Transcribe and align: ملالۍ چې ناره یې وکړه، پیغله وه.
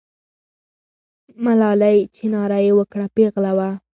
ملالۍ 1.43 1.97
چې 2.15 2.23
ناره 2.33 2.59
یې 2.65 2.71
وکړه، 2.79 3.05
پیغله 3.15 3.51
وه. 3.57 3.69